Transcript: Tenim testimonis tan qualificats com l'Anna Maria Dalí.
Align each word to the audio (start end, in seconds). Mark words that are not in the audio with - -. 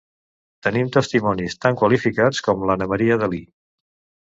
Tenim 0.67 0.89
testimonis 0.95 1.57
tan 1.67 1.79
qualificats 1.83 2.41
com 2.49 2.67
l'Anna 2.71 2.91
Maria 2.95 3.21
Dalí. 3.27 3.45